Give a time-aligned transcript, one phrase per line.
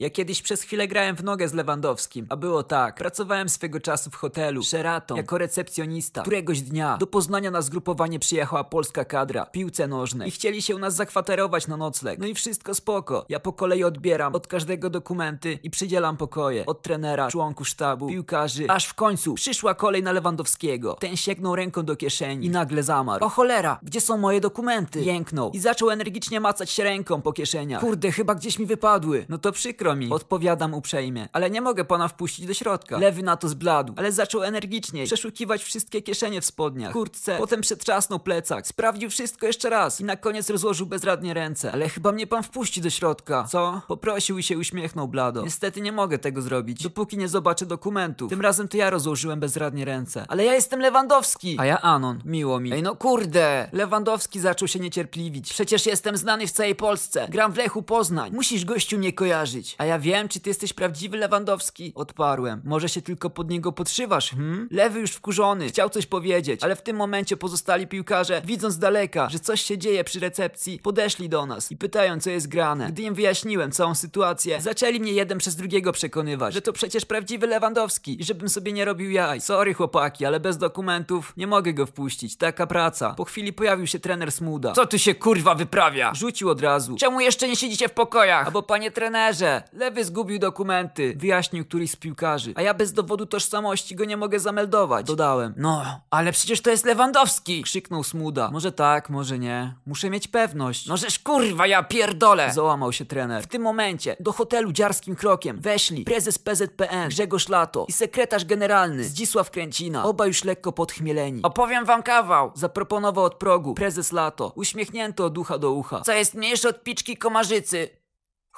[0.00, 2.94] Ja kiedyś przez chwilę grałem w nogę z Lewandowskim, a było tak.
[2.94, 6.22] Pracowałem swego czasu w hotelu Sheraton jako recepcjonista.
[6.22, 10.78] Któregoś dnia do Poznania na zgrupowanie przyjechała polska kadra, piłce nożnej i chcieli się u
[10.78, 12.18] nas zakwaterować na nocleg.
[12.18, 13.26] No i wszystko spoko.
[13.28, 16.66] Ja po kolei odbieram od każdego dokumenty i przydzielam pokoje.
[16.66, 20.94] Od trenera, członków sztabu, piłkarzy, aż w końcu przyszła kolej na Lewandowskiego.
[20.94, 23.24] Ten sięgnął ręką do kieszeni i nagle zamarł.
[23.24, 25.00] O cholera, gdzie są moje dokumenty?
[25.00, 27.80] Jęknął i zaczął energicznie macać się ręką po kieszeniach.
[27.80, 29.26] Kurde, chyba gdzieś mi wypadły.
[29.28, 30.10] No to przykro mi.
[30.10, 31.28] Odpowiadam uprzejmie.
[31.32, 32.98] Ale nie mogę pana wpuścić do środka.
[32.98, 38.18] Lewy na to zbladł, ale zaczął energicznie przeszukiwać wszystkie kieszenie w spodniach, kurtce, potem przetrzasnął
[38.18, 41.72] plecak, sprawdził wszystko jeszcze raz i na koniec rozłożył bezradnie ręce.
[41.72, 43.44] Ale chyba mnie pan wpuści do środka.
[43.50, 43.82] Co?
[43.88, 45.42] Poprosił i się uśmiechnął blado.
[45.42, 48.30] Niestety nie mogę tego zrobić, dopóki nie zobaczę dokumentów.
[48.30, 50.24] Tym razem to ja rozłożyłem bezradnie ręce.
[50.28, 51.56] Ale ja jestem Lewandowski!
[51.58, 52.72] A ja Anon, miło mi.
[52.72, 53.68] Ej no kurde!
[53.72, 55.52] Lewandowski zaczął się niecierpliwić.
[55.52, 57.26] Przecież jestem znany w całej Polsce.
[57.30, 58.32] Gram w Lechu Poznań.
[58.32, 59.73] Musisz gościu mnie kojarzyć.
[59.78, 61.92] A ja wiem, czy ty jesteś prawdziwy Lewandowski.
[61.94, 62.60] Odparłem.
[62.64, 64.68] Może się tylko pod niego podszywasz, hm?
[64.70, 65.68] Lewy już wkurzony.
[65.68, 69.78] Chciał coś powiedzieć, ale w tym momencie pozostali piłkarze, widząc z daleka, że coś się
[69.78, 72.88] dzieje przy recepcji, podeszli do nas i pytają, co jest grane.
[72.92, 77.46] Gdy im wyjaśniłem całą sytuację, zaczęli mnie jeden przez drugiego przekonywać, że to przecież prawdziwy
[77.46, 79.40] Lewandowski i żebym sobie nie robił jaj.
[79.40, 82.36] Sorry chłopaki, ale bez dokumentów nie mogę go wpuścić.
[82.36, 83.14] Taka praca.
[83.14, 84.72] Po chwili pojawił się trener Smuda.
[84.72, 86.14] Co tu się kurwa wyprawia?
[86.14, 86.96] Rzucił od razu.
[86.96, 88.46] Czemu jeszcze nie siedzicie w pokojach?
[88.46, 91.14] Albo panie trenerze, lewy zgubił dokumenty.
[91.16, 92.52] Wyjaśnił któryś z piłkarzy.
[92.56, 95.06] A ja bez dowodu tożsamości go nie mogę zameldować.
[95.06, 95.54] Dodałem.
[95.56, 97.62] No, ale przecież to jest Lewandowski!
[97.62, 98.50] Krzyknął Smuda.
[98.50, 99.74] Może tak, może nie.
[99.86, 100.86] Muszę mieć pewność.
[100.86, 102.52] No żeż kurwa, ja pierdolę!
[102.52, 103.42] Załamał się trener.
[103.42, 109.04] W tym momencie do hotelu dziarskim krokiem weszli prezes PZPN Grzegorz Lato i sekretarz generalny
[109.04, 110.04] Zdzisław Kręcina.
[110.04, 111.42] Oba już lekko podchmieleni.
[111.42, 112.52] Opowiem wam kawał!
[112.54, 114.52] Zaproponował od progu prezes Lato.
[114.56, 116.00] Uśmiechnięto od ucha do ucha.
[116.00, 118.03] Co jest mniejsze od piczki komarzycy?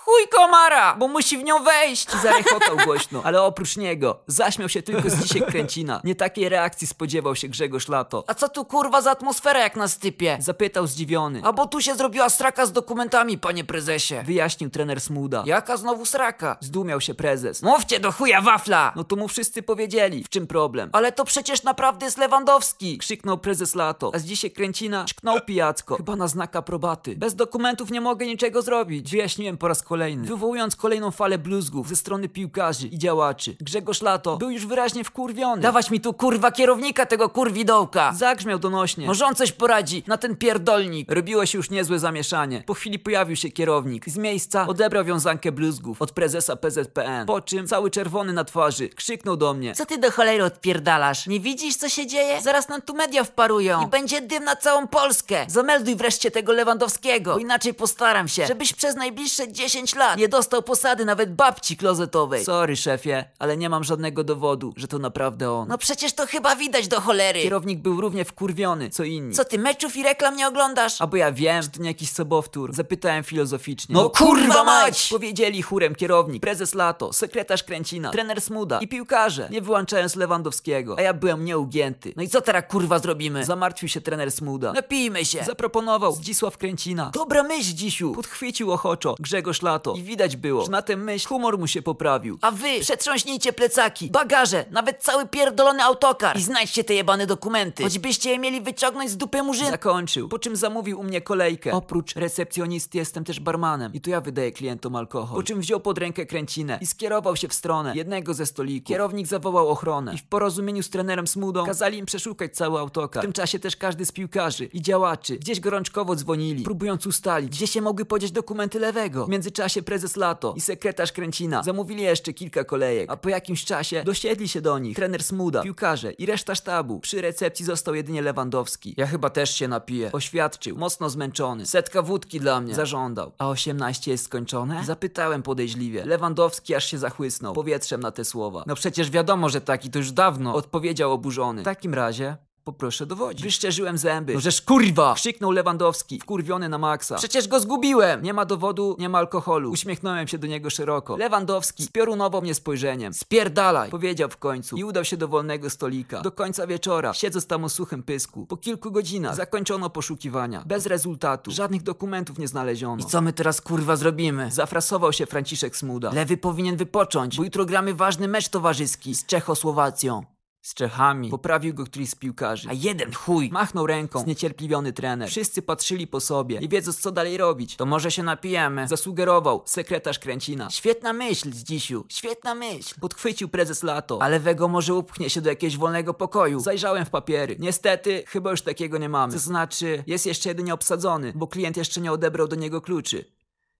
[0.07, 2.11] Chuj komara, bo musi w nią wejść!
[2.23, 6.01] Zarechotał głośno, ale oprócz niego zaśmiał się tylko Zdzisiek Kręcina.
[6.05, 8.25] Nie takiej reakcji spodziewał się Grzegorz Lato.
[8.27, 10.37] A co tu kurwa za atmosfera jak na stypie?
[10.41, 11.41] Zapytał zdziwiony.
[11.45, 14.15] A bo tu się zrobiła straka z dokumentami, panie prezesie.
[14.27, 15.43] Wyjaśnił trener Smuda.
[15.47, 16.57] Jaka znowu sraka?
[16.61, 17.63] Zdumiał się prezes.
[17.63, 18.93] Mówcie do chuja wafla!
[18.97, 20.91] No to mu wszyscy powiedzieli, w czym problem.
[20.93, 22.99] Ale to przecież naprawdę jest Lewandowski!
[22.99, 24.11] Krzyknął prezes Lato.
[24.15, 25.97] A Zdzisiek Kręcina czknął pijacko.
[25.97, 27.17] Chyba na znak aprobaty.
[27.17, 29.11] Bez dokumentów nie mogę niczego zrobić.
[29.11, 33.57] Wyjaśniłem po raz kolejny, wywołując kolejną falę bluzgów ze strony piłkarzy i działaczy.
[33.61, 35.63] Grzegorz Lato był już wyraźnie wkurwiony.
[35.63, 38.13] Dawać mi tu kurwa kierownika tego kurwidołka!
[38.13, 39.07] Zagrzmiał donośnie.
[39.07, 41.13] Może on coś poradzi na ten pierdolnik.
[41.13, 42.63] Robiło się już niezłe zamieszanie.
[42.67, 44.09] Po chwili pojawił się kierownik.
[44.09, 47.27] Z miejsca odebrał wiązankę bluzgów od prezesa PZPN.
[47.27, 49.75] Po czym, cały czerwony na twarzy, krzyknął do mnie.
[49.75, 51.27] Co ty do cholery odpierdalasz?
[51.27, 52.41] Nie widzisz co się dzieje?
[52.43, 55.47] Zaraz nam tu media wparują i będzie dym na całą Polskę.
[55.49, 60.63] Zamelduj wreszcie tego Lewandowskiego, bo inaczej postaram się, żebyś przez najbliższe 10 lat nie dostał
[60.63, 62.45] posady nawet babci klozetowej.
[62.45, 65.69] Sorry, szefie, ale nie mam żadnego dowodu, że to naprawdę on.
[65.69, 67.43] No przecież to chyba widać do cholery.
[67.43, 69.35] Kierownik był równie wkurwiony, co inni.
[69.35, 71.01] Co ty meczów i reklam nie oglądasz?
[71.01, 72.75] A bo ja wiem, że to nie jakiś sobowtór.
[72.75, 73.95] Zapytałem filozoficznie.
[73.95, 75.09] No kurwa mać!
[75.11, 80.99] Powiedzieli chórem kierownik, prezes Lato, sekretarz Kręcina, trener Smuda i piłkarze, nie wyłączając Lewandowskiego.
[80.99, 82.13] A ja byłem nieugięty.
[82.17, 83.45] No i co teraz kurwa zrobimy?
[83.45, 84.73] Zamartwił się trener Smuda.
[84.73, 85.45] Napijmy się!
[85.45, 87.11] Zaproponował Zdzisław Kręcina.
[87.15, 88.13] Dobra myśl, Dzisiu!
[88.13, 92.39] Podchwycił ochoczo Grzegorz Lato i widać było, że na tę myśl humor mu się poprawił.
[92.41, 97.83] A wy przetrząśnijcie plecaki, bagaże, nawet cały pierdolony autokar i znajdźcie te jebane dokumenty.
[97.83, 99.71] Choćbyście je mieli wyciągnąć z dupy murzyna.
[99.71, 101.73] Zakończył, po czym zamówił u mnie kolejkę.
[101.73, 105.37] Oprócz recepcjonisty jestem też barmanem i to ja wydaję klientom alkohol.
[105.37, 108.89] Po czym wziął pod rękę kręcinę i skierował się w stronę jednego ze stolików.
[108.89, 113.23] Kierownik zawołał ochronę i w porozumieniu z trenerem Smudą kazali im przeszukać cały autokar.
[113.23, 117.67] W tym czasie też każdy z piłkarzy i działaczy gdzieś gorączkowo dzwonili, próbując ustalić, gdzie
[117.67, 119.27] się mogły podzieć dokumenty lewego.
[119.27, 124.03] W międzyczasie prezes Lato i sekretarz Kręcina zamówili jeszcze kilka kolejek, a po jakimś czasie
[124.05, 127.01] dosiedli się do nich trener Smuda, piłkarze i reszta sztabu.
[127.01, 128.95] Przy recepcji został jedynie Lewandowski.
[128.97, 130.13] Ja chyba też się napiję.
[130.13, 131.67] Oświadczył, mocno zmęczony.
[131.67, 132.75] Setka wódki dla mnie.
[132.75, 133.33] Zażądał.
[133.39, 134.85] A 18 jest skończone?
[134.85, 136.05] Zapytałem podejrzliwie.
[136.05, 138.65] Lewandowski aż się zachłysnął powietrzem na te słowa.
[138.67, 140.55] No przecież wiadomo, że taki to już dawno.
[140.55, 141.63] Odpowiedział oburzony.
[141.63, 142.37] W takim razie
[142.67, 143.43] Poproszę dowodzić.
[143.43, 144.35] Wyszczerzyłem zęby.
[144.35, 145.15] No żeż kurwa!
[145.15, 147.17] Krzyknął Lewandowski, wkurwiony na maksa.
[147.17, 148.23] Przecież go zgubiłem!
[148.23, 149.71] Nie ma dowodu, nie ma alkoholu.
[149.71, 151.17] Uśmiechnąłem się do niego szeroko.
[151.17, 153.15] Lewandowski spiorunował mnie spojrzeniem.
[153.15, 153.91] Spierdalaj!
[153.91, 156.21] Powiedział w końcu i udał się do wolnego stolika.
[156.21, 158.47] Do końca wieczora, siedząc tam o suchym pysku.
[158.47, 160.63] Po kilku godzinach zakończono poszukiwania.
[160.67, 161.51] Bez rezultatu.
[161.51, 163.03] Żadnych dokumentów nie znaleziono.
[163.03, 164.51] I co my teraz kurwa zrobimy?
[164.51, 166.13] Zafrasował się Franciszek Smuda.
[166.13, 170.36] Lewy powinien wypocząć, bo jutro gramy ważny mecz towarzyski z Czechosłowacją.
[170.67, 171.31] Z Czechami.
[171.31, 172.69] Poprawił go któryś z piłkarzy.
[172.69, 173.51] A jeden chuj.
[173.53, 175.29] Machnął ręką, zniecierpliwiony trener.
[175.29, 177.77] Wszyscy patrzyli po sobie, nie wiedząc co dalej robić.
[177.77, 178.89] To może się napijemy.
[178.89, 180.71] Zasugerował sekretarz Kręcina.
[180.71, 182.95] Świetna myśl, Zdzisiu, świetna myśl.
[183.01, 184.23] Podchwycił prezes Lato.
[184.23, 186.61] Ale Wego może upchnie się do jakiegoś wolnego pokoju.
[186.61, 187.57] Zajrzałem w papiery.
[187.59, 189.33] Niestety, chyba już takiego nie mamy.
[189.33, 193.25] To znaczy, jest jeszcze jedynie obsadzony, bo klient jeszcze nie odebrał do niego kluczy.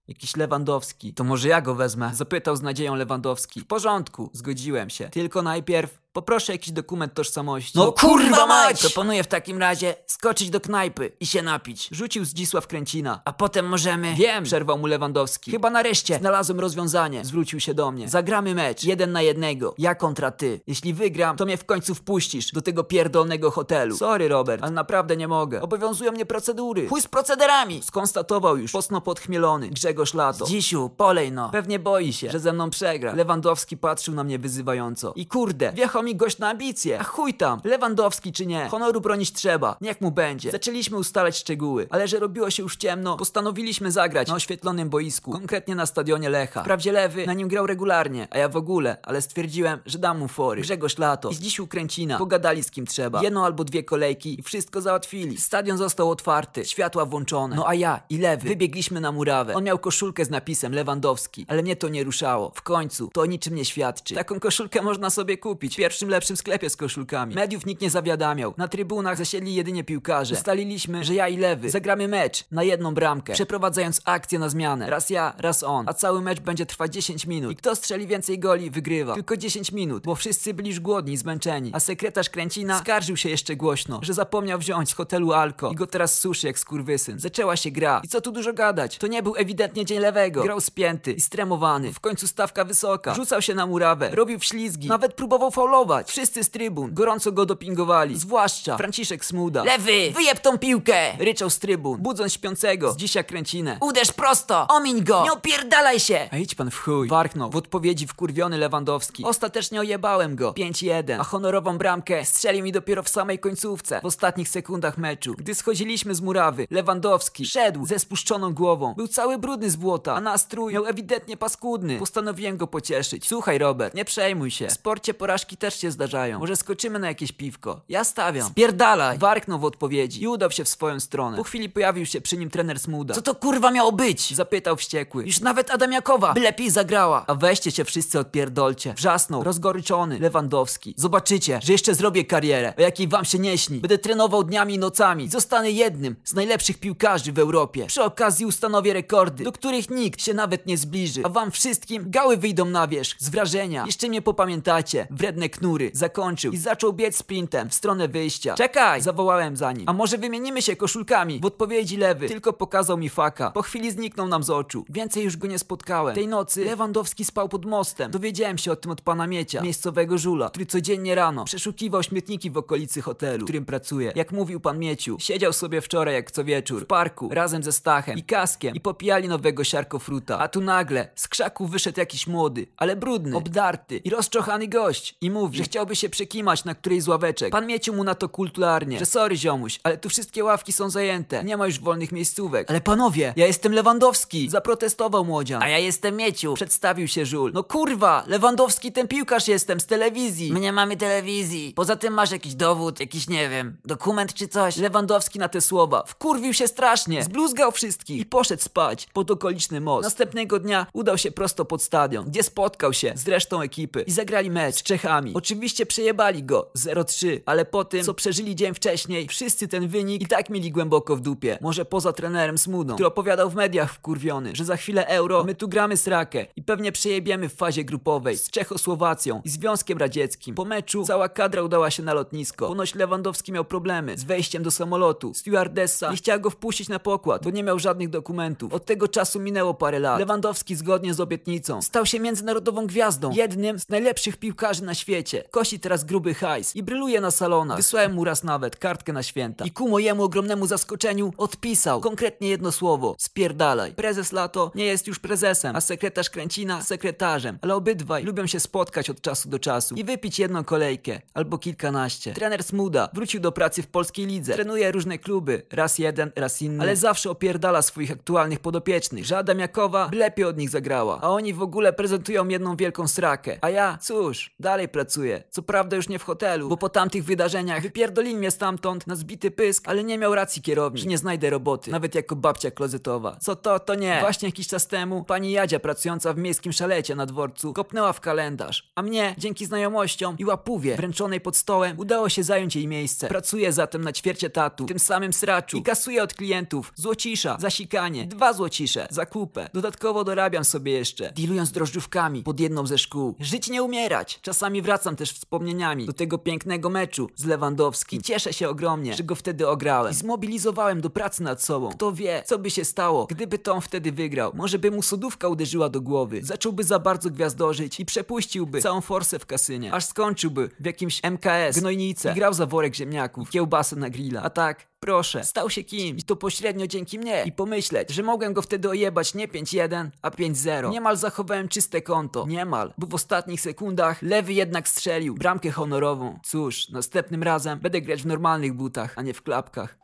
[0.07, 1.13] Jakiś Lewandowski.
[1.13, 2.11] To może ja go wezmę?
[2.13, 3.61] Zapytał z nadzieją Lewandowski.
[3.61, 5.09] W porządku, zgodziłem się.
[5.09, 7.71] Tylko najpierw poproszę jakiś dokument tożsamości.
[7.75, 8.81] No kurwa mać!
[8.81, 11.89] Proponuję w takim razie skoczyć do knajpy i się napić.
[11.91, 13.21] Rzucił Zdzisław Kręcina.
[13.25, 14.13] A potem możemy...
[14.15, 15.51] Wiem, przerwał mu Lewandowski.
[15.51, 17.25] Chyba nareszcie znalazłem rozwiązanie.
[17.25, 18.09] Zwrócił się do mnie.
[18.09, 19.75] Zagramy mecz, jeden na jednego.
[19.77, 20.61] Ja kontra ty.
[20.67, 23.97] Jeśli wygram, to mnie w końcu wpuścisz do tego pierdolnego hotelu.
[23.97, 25.61] Sorry, Robert, ale naprawdę nie mogę.
[25.61, 26.87] Obowiązują mnie procedury.
[26.87, 27.83] Chuj z procederami!
[27.83, 30.45] Skonstatował już, posno podchmielony, Grzegorz Lato.
[30.45, 31.49] Zdzisiu, polej no.
[31.49, 33.13] Pewnie boi się, że ze mną przegra.
[33.13, 35.13] Lewandowski patrzył na mnie wyzywająco.
[35.15, 36.99] I kurde, wjechał mi gość na ambicje.
[36.99, 38.67] A chuj tam, Lewandowski czy nie.
[38.69, 39.77] Honoru bronić trzeba.
[39.81, 40.51] Niech mu będzie.
[40.51, 45.75] Zaczęliśmy ustalać szczegóły, ale że robiło się już ciemno, postanowiliśmy zagrać na oświetlonym boisku, konkretnie
[45.75, 46.61] na stadionie Lecha.
[46.61, 50.27] Wprawdzie Lewy na nim grał regularnie, a ja w ogóle, ale stwierdziłem, że dam mu
[50.27, 50.61] fory.
[50.61, 53.23] Grzegorz Lato, z dziś Kręcina, pogadali z kim trzeba.
[53.23, 55.37] Jedną albo dwie kolejki i wszystko załatwili.
[55.37, 57.55] Stadion został otwarty, światła włączone.
[57.55, 59.53] No a ja i Lewy wybiegliśmy na murawę.
[59.53, 62.51] On miał koszulkę z napisem Lewandowski, ale mnie to nie ruszało.
[62.55, 64.15] W końcu, to o niczym nie świadczy.
[64.15, 67.35] Taką koszulkę można sobie kupić pierwszym lepszym sklepie z koszulkami.
[67.35, 68.53] Mediów nikt nie zawiadamiał.
[68.57, 70.35] Na trybunach zasiedli jedynie piłkarze.
[70.35, 74.89] Ustaliliśmy, że ja i Lewy zagramy mecz na jedną bramkę, przeprowadzając akcję na zmianę.
[74.89, 75.85] Raz ja, raz on.
[75.89, 77.51] A cały mecz będzie trwać 10 minut.
[77.51, 79.13] I kto strzeli więcej goli, wygrywa.
[79.13, 81.71] Tylko 10 minut, bo wszyscy byli już głodni zmęczeni.
[81.73, 85.87] A sekretarz Kręcina skarżył się jeszcze głośno, że zapomniał wziąć z hotelu Alko i go
[85.87, 87.19] teraz suszy jak skurwysyn.
[87.19, 88.01] Zaczęła się gra.
[88.03, 88.97] I co tu dużo gadać?
[88.97, 90.43] To nie był ewidentnie dzień lewego.
[90.43, 91.93] Grał spięty i stremowany.
[91.93, 93.13] W końcu stawka wysoka.
[93.13, 95.76] Rzucał się na murawę, robił wślizgi, nawet próbował faulować.
[96.07, 98.19] Wszyscy z trybun gorąco go dopingowali.
[98.19, 99.63] Zwłaszcza Franciszek Smuda.
[99.63, 101.17] Lewy, wyjeb tą piłkę!
[101.19, 103.77] Ryczał z trybun, budząc śpiącego z dzisiaj kręcinę.
[103.81, 104.67] Uderz prosto!
[104.67, 105.23] Omiń go!
[105.23, 106.29] Nie opierdalaj się!
[106.31, 107.07] A idź pan w chuj.
[107.07, 107.49] Warknął.
[107.51, 109.23] W odpowiedzi wkurwiony Lewandowski.
[109.23, 110.51] Ostatecznie ojebałem go.
[110.51, 111.17] 5-1.
[111.19, 114.01] A honorową bramkę strzelił mi dopiero w samej końcówce.
[114.01, 115.33] W ostatnich sekundach meczu.
[115.37, 118.93] Gdy schodziliśmy z murawy, Lewandowski szedł ze spuszczoną głową.
[118.93, 121.99] Był cały brudny z błota, a nastrój miał ewidentnie paskudny.
[121.99, 123.27] Postanowiłem go pocieszyć.
[123.27, 124.67] Słuchaj, Robert, nie przejmuj się.
[124.67, 126.39] W sporcie porażki też się zdarzają.
[126.39, 127.81] Może skoczymy na jakieś piwko.
[127.89, 128.53] Ja stawiam.
[128.53, 129.17] Pierdalaj!
[129.17, 131.37] Warknął w odpowiedzi i udał się w swoją stronę.
[131.37, 133.13] Po chwili pojawił się przy nim trener Smuda.
[133.13, 134.35] Co to kurwa miało być?
[134.35, 135.25] Zapytał wściekły.
[135.25, 137.23] Już nawet Adamiakowa by lepiej zagrała.
[137.27, 138.93] A weźcie się wszyscy odpierdolcie.
[138.93, 140.93] Wrzasnął, rozgoryczony, Lewandowski.
[140.97, 143.79] Zobaczycie, że jeszcze zrobię karierę, o jakiej wam się nie śni.
[143.79, 145.29] Będę trenował dniami i nocami.
[145.29, 147.85] Zostanę jednym z najlepszych piłkarzy w Europie.
[147.85, 151.21] Przy okazji ustanowię rekordy, do których nikt się nawet nie zbliży.
[151.23, 153.85] A wam wszystkim gały wyjdą na wierzch z wrażenia.
[153.85, 155.07] Jeszcze mnie popamiętacie.
[155.11, 155.91] Wredne knury.
[155.93, 158.53] Zakończył i zaczął biec sprintem w stronę wyjścia.
[158.55, 159.01] Czekaj!
[159.01, 159.89] Zawołałem za nim.
[159.89, 161.39] A może wymienimy się koszulkami?
[161.39, 163.51] W odpowiedzi lewy tylko pokazał mi faka.
[163.51, 164.85] Po chwili zniknął nam z oczu.
[164.89, 166.15] Więcej już go nie spotkałem.
[166.15, 168.11] Tej nocy Lewandowski spał pod mostem.
[168.11, 172.57] Dowiedziałem się o tym od pana Miecia, miejscowego żula, który codziennie rano przeszukiwał śmietniki w
[172.57, 174.11] okolicy hotelu, w którym pracuje.
[174.15, 178.17] Jak mówił pan Mieciu, siedział sobie wczoraj jak co wieczór w parku razem ze Stachem
[178.17, 180.39] i Kaskiem i popijali nowego siarkofruta.
[180.39, 185.31] A tu nagle z krzaku wyszedł jakiś młody, ale brudny, obdarty i rozczochany gość i
[185.31, 187.51] mówi, że chciałby się przekimać na którejś z ławeczek.
[187.51, 191.43] Pan Mieciu mu na to kulturalnie, że sorry ziomuś, ale tu wszystkie ławki są zajęte.
[191.43, 192.69] Nie ma już wolnych miejscówek.
[192.69, 194.49] Ale panowie, ja jestem Lewandowski!
[194.49, 195.63] Zaprotestował młodzian.
[195.63, 196.53] A ja jestem Mieciu.
[196.53, 197.51] Przedstawił się żul.
[197.53, 200.53] No kurwa, Lewandowski ten piłkarz jestem z telewizji.
[200.53, 201.73] My nie mamy telewizji.
[201.75, 204.77] Poza tym masz jakiś dowód, jakiś nie wiem, dokument czy coś.
[204.77, 210.03] Lewandowski na te słowa wkurwił się strasznie, zbluzgał wszystkich i poszedł spać pod okoliczny most.
[210.03, 214.49] Następnego dnia udał się prosto pod stadion, gdzie spotkał się z resztą ekipy i zagrali
[214.51, 215.33] mecz z Czechami.
[215.37, 220.25] Oczywiście przejebali go 0-3, ale po tym, co przeżyli dzień wcześniej, wszyscy ten wynik i
[220.25, 221.57] tak mieli głęboko w dupie.
[221.61, 225.67] Może poza trenerem Smudą, który opowiadał w mediach wkurwiony, że za chwilę euro, my tu
[225.67, 230.55] gramy srakę i pewnie przejebiemy w fazie grupowej z Czechosłowacją i Związkiem Radzieckim.
[230.55, 232.67] Po meczu cała kadra udała się na lotnisko.
[232.67, 235.33] Ponoć Lewandowski miał problemy z wejściem do samolotu.
[235.33, 238.73] Stewardessa nie chciała go wpuścić na pokład, bo nie miał żadnych dokumentów.
[238.73, 240.19] Od tego czasu minęło parę lat.
[240.19, 245.26] Lewandowski zgodnie z obietnicą stał się międzynarodową gwiazdą, jednym z najlepszych piłkarzy na świecie.
[245.51, 247.77] Kosi teraz gruby hajs i bryluje na salonach.
[247.77, 249.65] Wysłałem mu raz nawet kartkę na święta.
[249.65, 253.15] I ku mojemu ogromnemu zaskoczeniu odpisał konkretnie jedno słowo.
[253.17, 253.93] Spierdalaj.
[253.93, 257.59] Prezes Lato nie jest już prezesem, a sekretarz Kręcina sekretarzem.
[257.61, 262.33] Ale obydwaj lubią się spotkać od czasu do czasu i wypić jedną kolejkę albo kilkanaście.
[262.33, 264.53] Trener Smuda wrócił do pracy w polskiej lidze.
[264.53, 270.09] Trenuje różne kluby, raz jeden, raz inny, ale zawsze opierdala swoich aktualnych podopiecznych, że Adamiakowa
[270.09, 273.57] by lepiej od nich zagrała, a oni w ogóle prezentują jedną wielką srakę.
[273.61, 275.16] A ja, cóż, dalej pracuję.
[275.49, 279.51] Co prawda już nie w hotelu, bo po tamtych wydarzeniach wypierdolili mnie stamtąd na zbity
[279.51, 283.37] pysk, ale nie miał racji kierownik, że nie znajdę roboty, nawet jako babcia klozetowa.
[283.41, 284.17] Co to, to nie.
[284.19, 288.91] Właśnie jakiś czas temu pani Jadzia pracująca w miejskim szalecie na dworcu kopnęła w kalendarz,
[288.95, 293.27] a mnie, dzięki znajomościom i łapówie wręczonej pod stołem, udało się zająć jej miejsce.
[293.27, 298.53] Pracuję zatem na ćwiercie tatu, tym samym sraczu i kasuję od klientów złocisza, zasikanie, dwa
[298.53, 299.69] złocisze, za kupę.
[299.73, 303.35] Dodatkowo dorabiam sobie jeszcze, dealując drożdżówkami pod jedną ze szkół.
[303.39, 304.39] Żyć nie umierać.
[304.41, 308.21] Czasami wracam też wspomnieniami do tego pięknego meczu z Lewandowskim.
[308.21, 310.11] Cieszę się ogromnie, że go wtedy ograłem.
[310.11, 311.89] I zmobilizowałem do pracy nad sobą.
[311.89, 314.51] Kto wie, co by się stało, gdyby to on wtedy wygrał.
[314.55, 316.39] Może by mu sodówka uderzyła do głowy.
[316.43, 319.93] Zacząłby za bardzo gwiazdorzyć i przepuściłby całą forsę w kasynie.
[319.93, 324.41] Aż skończyłby w jakimś MKS, gnojnice i grał za worek ziemniaków, kiełbasę na grilla.
[324.43, 327.43] A tak, Proszę, stał się kimś, to pośrednio dzięki mnie.
[327.45, 330.91] I pomyśleć, że mogłem go wtedy ojebać nie 5-1, a 5-0.
[330.91, 332.45] Niemal zachowałem czyste konto.
[332.47, 336.39] Niemal, bo w ostatnich sekundach lewy jednak strzelił bramkę honorową.
[336.45, 339.97] Cóż, następnym razem będę grać w normalnych butach, a nie w klapkach.